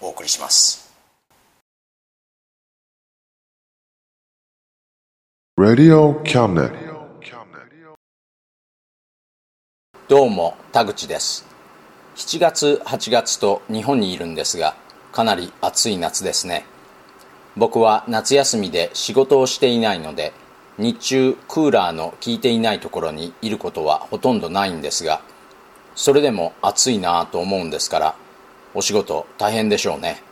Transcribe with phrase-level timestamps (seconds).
[0.00, 0.90] お送りします.
[10.08, 11.46] どうも田口です。
[12.16, 14.74] 7月8月と日本にいるんですが
[15.12, 16.64] かなり暑い夏ですね。
[17.56, 20.32] 僕は夏休みで仕事をしていないので
[20.78, 25.20] 日中クーラーの効いていないところにいることはほとんどないんですが
[25.94, 28.14] それでも暑いなぁと思うんですから
[28.74, 30.22] お仕事大変でしょうね。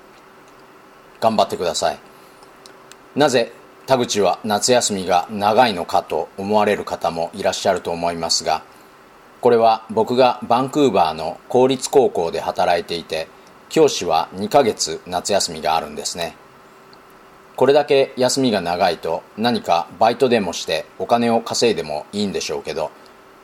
[1.20, 1.98] 頑張ってください。
[3.16, 3.52] なぜ
[3.86, 8.62] 田口は夏休みが長いのかと思われる方もいらっしゃると思いますが
[9.40, 13.28] これは僕がバンクーバーの公立高校で働いていて
[13.70, 16.36] 教師は2ヶ月夏休みがあるんですね。
[17.56, 22.92] これだけ休みが長いと何かバイトでもしてお金を稼いでもいいんでしょうけど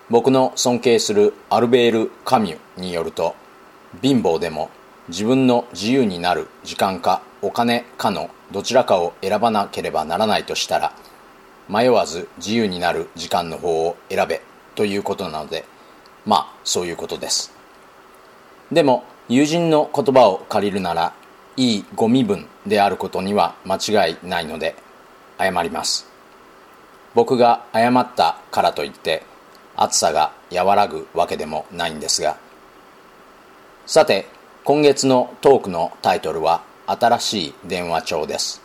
[0.09, 3.35] 僕の尊敬するアルベール・カミュによると
[4.03, 4.71] 貧乏でも
[5.09, 10.95] 自分の自由になる時間かお金かのどちらかを選ばなければならないとしたら
[11.69, 14.41] 迷わず自由になる時間の方を選べ
[14.75, 15.65] ということなので
[16.25, 17.53] まあそういうことです。
[18.73, 21.13] でも友人の言葉を借りるなら
[21.57, 24.75] いいご身分であることには間違いないので
[25.39, 26.07] 謝ります。
[27.15, 29.23] 僕が謝ったからといって
[29.77, 32.39] 暑さが和らぐわけでもないんですが。
[33.87, 34.27] さて
[34.65, 38.63] 今月のトークのタイトルは新しい電話帳です。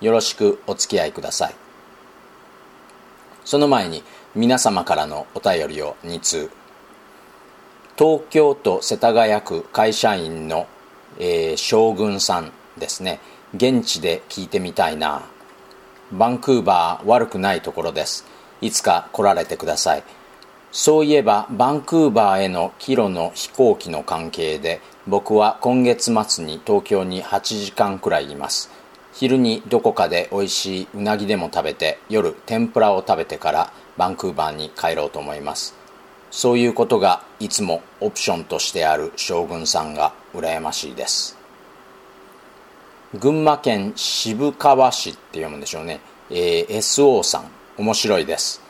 [0.00, 1.56] よろしくお付き合いください。
[3.44, 4.04] その前に
[4.36, 6.50] 皆様からのお便りを2通。
[7.98, 10.68] 東京都世田谷区会社員の、
[11.18, 13.18] えー、将軍さんですね。
[13.56, 15.22] 現地で聞いてみたいな。
[16.12, 18.24] バンクーバー悪くないところです。
[18.60, 20.04] いつか来られてください。
[20.70, 28.70] そういえばバンクーバーへの帰路の飛行機の関係で僕は今月末に東京に8時間くらいいます。
[29.14, 35.74] 昼にどこかで美味しいうなぎでも食べて夜天ぷらを食べてからバンクーバーに帰ろうと思います。
[36.30, 41.38] そういうことがいつもオプションとしてある将軍さんが羨ましいです。
[43.18, 46.00] 群馬県渋川市って読むんでしょうね、
[46.30, 47.50] えー、SO さん。
[47.78, 48.60] 面白いです。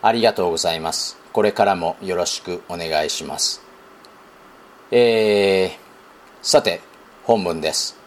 [0.00, 1.23] ありがとうございます。
[1.34, 3.60] これからもよろしくお願いします。
[4.92, 5.70] えー、
[6.40, 6.80] さて
[7.24, 7.98] 本文です。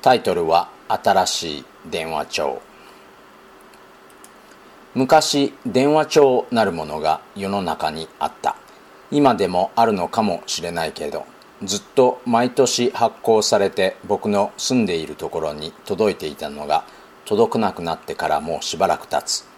[0.00, 2.62] タイトルは新しい電話帳。
[4.94, 8.54] 昔電話帳なるものが世の中にあった。
[9.10, 11.26] 今でもあるのかもしれないけど
[11.64, 16.84] ずっと毎年発行されて僕の住んでいるところに届いていたのが
[17.24, 19.49] 届かなくなってからもうしばらく経つ。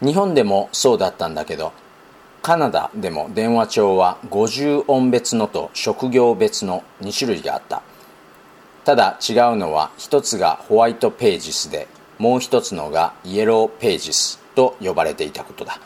[0.00, 1.72] 日本でもそうだったんだけど
[2.42, 7.82] カナダでも電話帳は50音別のと職業別の2種類があった。
[8.84, 15.78] ただ違うのは一つがホワイトページスでもう一つのがイエローページスと呼ばれていたことだ。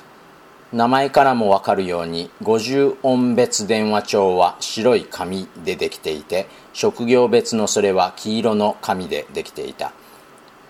[0.72, 9.92] 名前からもわかるように50音別電話帳は白い紙でできていて職業別のそれは黄色の紙でできていた。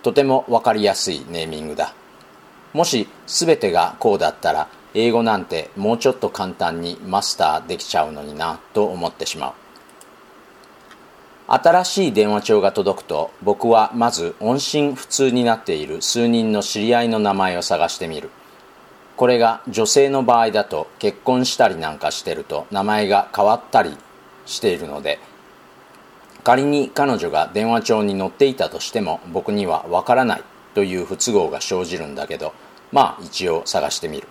[0.02, 1.92] とてもわかりやすいネーミングだ。
[2.72, 9.52] もし全てがこうだったら英語なんてもうちょっと簡単にマスターできちゃうのになと思ってしまう。
[11.48, 18.30] 新しい電話帳が届くと僕はまず音信不通になっている数人の知り合いの名前を探してみる。
[19.16, 23.96] これが女性の場合だと結婚したりなんかしてると名前が変わったり
[24.46, 25.19] しているので
[26.42, 30.42] 仮に彼女が電話帳に載っていたとしても僕にはわからない。
[30.74, 32.54] という不都合が生じるんだけど
[32.92, 34.28] まあ一応探してみる。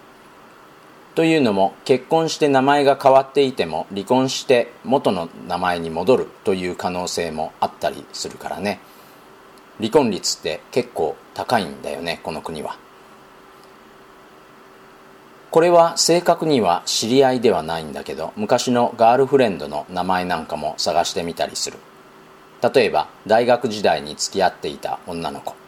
[1.14, 8.80] というのも結婚して名前が変わっていても離婚して元の名前に戻るという可能性もあったりするからね。
[9.78, 12.78] 離婚率って結構高いんだよねこの国は。
[15.50, 21.78] これは正確には知り合いではないんだけど昔のガールフレンドの名前なんかも探してみたりする。
[22.74, 25.61] 例えば大学時代に付き合っていた女の子。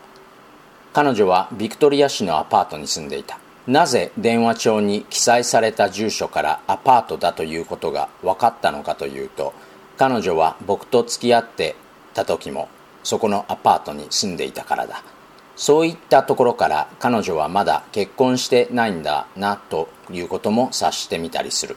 [0.94, 3.40] 彼女はビクトリア市のアパートに住んでいた。
[3.66, 9.54] なぜ電話帳に記載された住所からアパートだということが分かったのかというと
[9.98, 11.76] 彼女は僕と付き合って
[12.14, 12.68] た時も
[13.04, 15.04] そこのアパートに住んでいたからだ。
[15.56, 21.76] そういったところから彼女はまだ結婚してないんだなということも察してみたりする。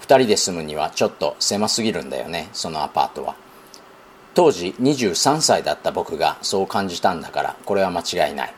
[0.00, 3.36] 2人で住むにはちょっと狭すぎるんだよねそのアパートは。
[4.34, 8.54] 当時23歳だった僕がそう感じたんだからこれは間違いない。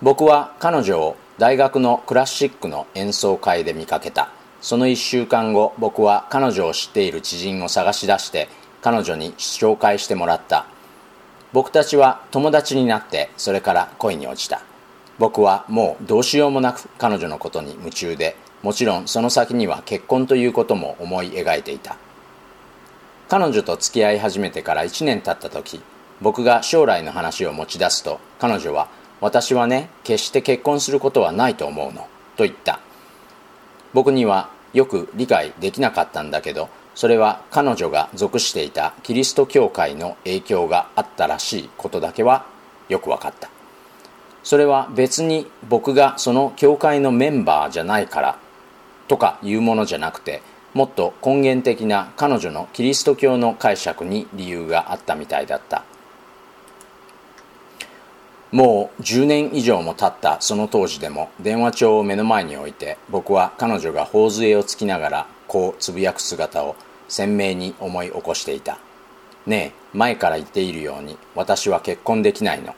[0.00, 4.30] 僕は彼女を大学のクラシックの演奏会で見かけた。
[4.60, 8.48] その1週間後僕は彼女を知っている知人を探し出して
[8.80, 10.66] 彼女に紹介してもらった。
[11.52, 14.62] 僕たちは友達になってそれから恋に落ちた。
[15.18, 21.96] 僕はもうどうしようもなく彼女のことに夢中でもちろんその先には結婚ということも思い描いていた。
[23.28, 25.82] 彼女と付き合い始めてから1年経った時
[26.20, 28.88] 僕が将来の話を持ち出すと彼女は
[29.20, 32.80] 私はね決して結婚することはないと思うのと言った。
[33.92, 42.46] 僕にはよく理解できなかったんだけどそれは彼女が属していたキリスト教会の影響があったらしいことだけは
[42.88, 43.50] よく分かった。
[44.42, 48.38] それは別に僕がその教会のメンバーじゃないから
[49.06, 50.42] とかいうものじゃなくて
[50.78, 55.82] もっと根源的な彼女のキリスト教の解釈に理由があったみたいだった。
[58.52, 66.76] もう10年以上も経ったその当時でも電話帳を目の前に置いて僕は彼女が頬杖をつきながらこうつぶやく姿を
[67.08, 68.78] 鮮明に思い起こしていた。
[69.46, 72.76] ねえ前から言っているように私は結婚できないの。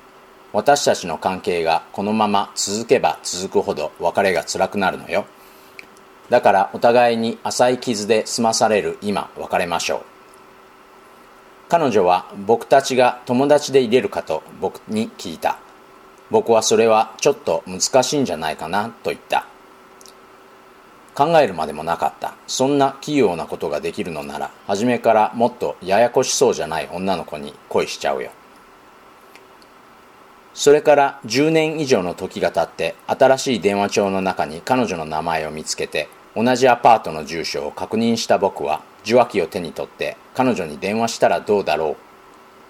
[0.55, 5.27] 私たちの関係がこのまま続けば続くほど別れが辛くなるのよ。
[6.31, 10.01] だからお互いに浅い傷で済まされる今別れましょう。
[11.69, 15.59] 彼女は僕たちが友達でいれるかと僕に聞いた。
[16.31, 19.47] 僕はそれはちょっと難しいんじゃないかなと言った。
[21.15, 22.35] 考えるまでもなかった。
[22.47, 28.31] そんな器用なことができるのなら初めからもっとややこしそうじゃない女の子に恋しちゃうよ。
[30.55, 41.97] それから10年以上の時が経って新しい電話帳の中に彼女の名前を見つけて同じアパートの住所を確認した僕は受話器を手に取って彼女に電話したらどうだろ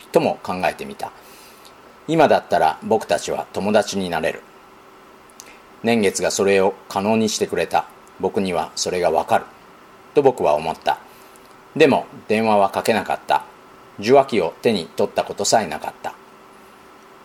[0.01, 1.13] うとも考えてみた。
[2.09, 4.43] 今だったら僕たちは友達になれる。
[5.83, 7.87] 年月がそれを可能にしてくれた。
[8.19, 9.45] 僕にはそれがわかる。
[10.15, 10.99] と僕は思った。
[11.77, 13.45] でも電話はかけなかった。
[14.01, 16.15] 受話器を手に取ったことさえなかった。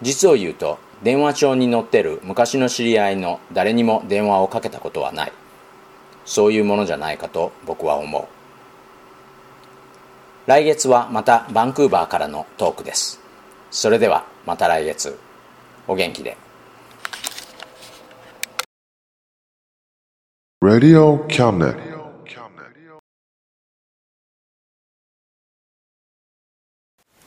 [0.01, 5.34] 実を言うと電話帳に載ってる昔の知り合いの誰にも電話をかけたことはない。
[6.25, 8.27] そういうものじゃないかと僕は思う。
[10.48, 13.20] 来月はまたバンクーバーからのトークです。
[13.72, 15.17] それではまた来月。
[15.88, 16.38] お元気で。
[20.63, 21.96] Radio Cabinet.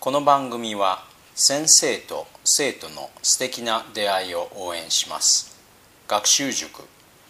[0.00, 5.58] この番組は先生と生徒の素敵な出会いを応援します。
[6.06, 6.82] 学習塾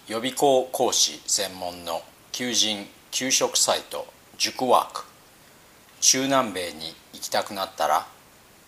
[0.09, 2.01] 予備校講師専門の
[2.33, 4.07] 求人・給食サイト
[4.39, 5.05] 塾ワーク。
[6.01, 8.07] 中南米に行きたくなったら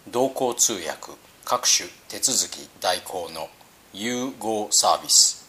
[0.07, 1.13] 同行通訳
[1.47, 3.49] 各種手続き代行の
[3.95, 5.49] 融合サービス。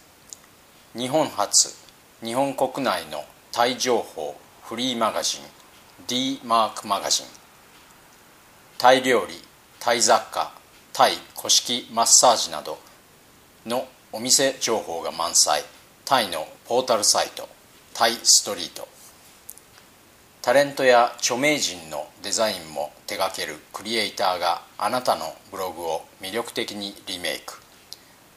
[0.95, 1.75] 日本初
[2.23, 5.41] 日本国内のタイ情報フリーマガジン
[6.07, 7.25] d マークマガジン。
[8.77, 9.33] タイ料理
[9.81, 10.53] タイ雑貨
[10.93, 12.79] タイ古式マッサージなど
[13.65, 15.61] のお店情報が満載。
[16.11, 17.47] タイのポータルサイト
[17.93, 18.85] タイストリート。
[20.41, 27.61] タレントや著名人のデザインも手掛けるクリエイターがあなたのブログを魅力的にリメイク。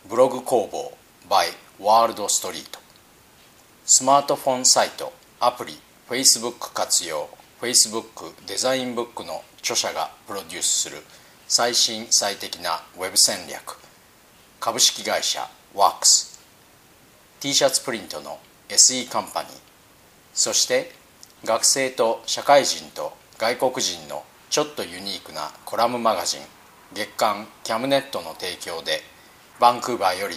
[0.08, 0.96] ブログ工房
[1.28, 1.46] by
[1.80, 2.78] ワールドストリート。
[3.84, 5.76] スマートフォンサイトアプリ
[6.08, 7.28] Facebook 活用
[7.60, 10.98] Facebook デザインブックの著者がプロデュースする
[11.48, 13.80] 最新最適なウェブ戦略。
[14.60, 16.33] 株式会社 WORKS
[17.44, 18.38] T シャツプリントの
[18.70, 19.50] SE カンパニー
[20.32, 20.90] そして
[21.44, 26.40] 学生と社会人と外国人のちょっとユニークなコラムマガジン
[26.94, 29.02] 月刊キャムネットの提供で
[29.60, 30.36] バンクーバーより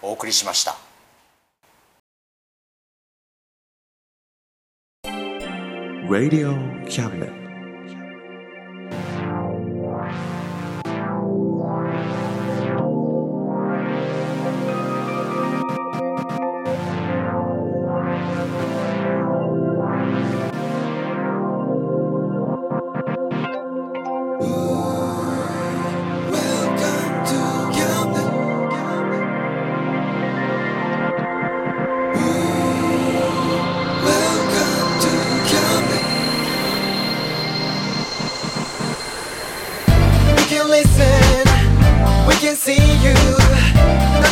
[0.00, 0.76] お送りしました
[6.08, 6.56] Radio
[6.88, 7.35] Cabinet.